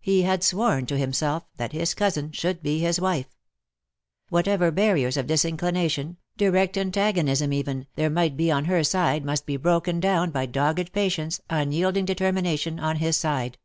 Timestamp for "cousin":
1.92-2.32